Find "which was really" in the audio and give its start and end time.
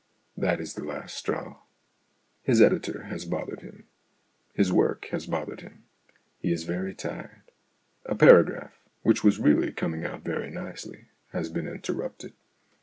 9.03-9.71